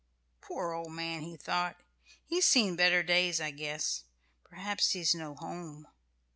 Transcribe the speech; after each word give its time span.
"Poor 0.41 0.71
old 0.73 0.91
man!" 0.93 1.21
he 1.21 1.37
thought; 1.37 1.77
"he's 2.25 2.47
seen 2.47 2.75
better 2.75 3.03
days 3.03 3.39
I 3.39 3.51
guess. 3.51 4.03
Perhaps 4.43 4.93
he's 4.93 5.13
no 5.13 5.35
home. 5.35 5.87